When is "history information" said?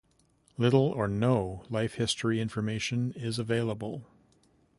1.93-3.11